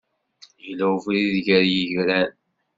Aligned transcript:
Yella 0.65 0.85
ubrid 0.95 1.35
gar 1.45 1.63
yigran. 1.73 2.31